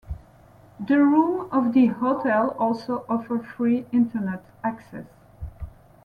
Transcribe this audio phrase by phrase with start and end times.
[0.79, 5.05] The rooms of the hotel also offer free internet access.